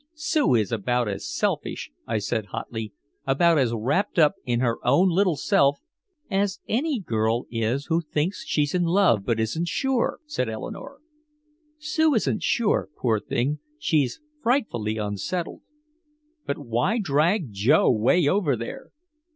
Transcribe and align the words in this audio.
"Sue 0.15 0.55
is 0.55 0.71
about 0.71 1.07
as 1.07 1.27
selfish," 1.31 1.91
I 2.07 2.17
said 2.17 2.47
hotly, 2.47 2.91
"about 3.27 3.59
as 3.59 3.71
wrapped 3.71 4.17
up 4.17 4.33
in 4.45 4.59
her 4.59 4.77
own 4.83 5.09
little 5.11 5.35
self" 5.35 5.77
"As 6.41 6.59
any 6.67 6.99
girl 6.99 7.45
is 7.51 7.85
who 7.85 8.01
thinks 8.01 8.43
she's 8.43 8.73
in 8.73 8.83
love 8.85 9.23
but 9.23 9.39
isn't 9.39 9.67
sure," 9.67 10.17
said 10.25 10.49
Eleanore. 10.49 11.01
"Sue 11.77 12.15
isn't 12.15 12.41
sure 12.41 12.89
poor 12.97 13.19
thing 13.19 13.59
she's 13.77 14.19
frightfully 14.41 14.97
unsettled." 14.97 15.61
"But 16.47 16.57
why 16.57 16.97
drag 16.97 17.53
Joe 17.53 17.91
way 17.91 18.27
over 18.27 18.55
there?" 18.55 18.89